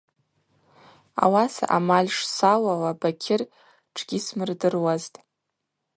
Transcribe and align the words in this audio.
Ауаса 1.23 1.65
амаль 1.77 2.11
шсауала 2.17 2.99
Бакьыр 2.99 3.41
тшгьисмырдыруазтӏ. 3.93 5.17